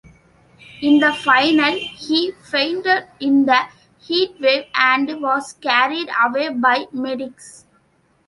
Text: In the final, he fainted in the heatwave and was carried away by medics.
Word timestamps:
In 0.81 0.97
the 0.97 1.13
final, 1.13 1.73
he 1.75 2.31
fainted 2.31 3.05
in 3.19 3.45
the 3.45 3.67
heatwave 4.01 4.65
and 4.73 5.21
was 5.21 5.53
carried 5.61 6.09
away 6.25 6.49
by 6.49 6.87
medics. 6.91 7.67